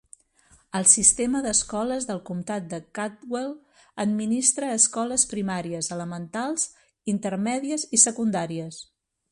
El 0.77 0.85
sistema 0.91 1.41
d'escoles 1.45 2.07
del 2.11 2.21
comtat 2.29 2.71
de 2.71 2.79
Caldwell 2.99 3.51
administra 4.05 4.73
escoles 4.79 5.27
primàries, 5.35 5.93
elementals, 5.99 6.67
intermèdies 7.17 7.89
i 7.99 8.03
secundàries. 8.09 8.85